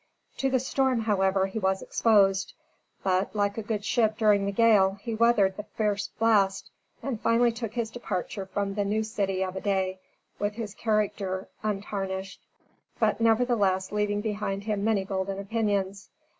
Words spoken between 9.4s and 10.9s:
of a day, with his